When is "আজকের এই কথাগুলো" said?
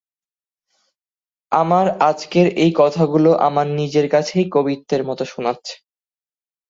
2.01-3.29